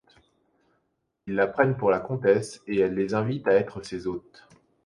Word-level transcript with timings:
Ils 1.27 1.35
la 1.35 1.45
prennent 1.45 1.77
pour 1.77 1.91
la 1.91 1.99
comtesse 1.99 2.63
et 2.65 2.79
elle 2.79 2.95
les 2.95 3.13
invite 3.13 3.47
à 3.47 3.53
être 3.53 3.83
ses 3.83 4.07
hôtes. 4.07 4.49